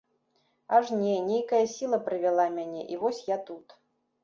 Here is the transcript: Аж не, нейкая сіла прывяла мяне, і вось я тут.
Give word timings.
Аж 0.77 0.85
не, 1.01 1.11
нейкая 1.27 1.61
сіла 1.75 2.01
прывяла 2.09 2.49
мяне, 2.57 2.81
і 2.97 3.01
вось 3.05 3.23
я 3.35 3.41
тут. 3.53 3.79